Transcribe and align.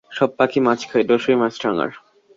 সব 0.11 0.29
পাখি 0.39 0.59
মাছ 0.59 0.79
খায়, 0.89 1.05
দোষ 1.05 1.23
হয় 1.27 1.37
মাছরাঙার। 1.37 1.91